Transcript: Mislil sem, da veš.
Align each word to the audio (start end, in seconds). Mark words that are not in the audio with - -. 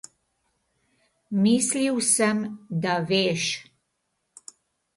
Mislil 1.43 2.01
sem, 2.09 2.41
da 2.87 2.97
veš. 3.15 3.47